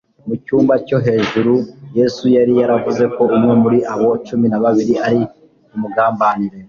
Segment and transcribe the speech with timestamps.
[0.27, 1.65] Mu cyumba cyo hejurut,
[1.97, 5.21] Yesu yari yaravuze ko umwe muri abo cumi na babiri ari
[5.69, 6.57] bumugambanire,